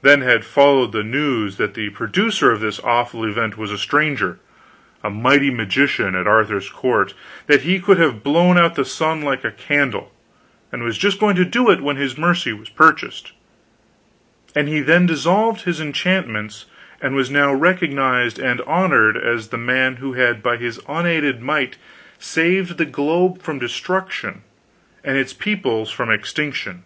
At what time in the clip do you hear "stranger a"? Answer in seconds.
3.76-5.10